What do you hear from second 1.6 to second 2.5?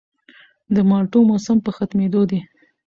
په ختمېدو دی